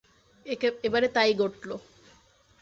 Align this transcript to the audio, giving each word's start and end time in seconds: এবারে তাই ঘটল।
এবারে 0.83 1.07
তাই 1.07 1.31
ঘটল। 1.33 1.69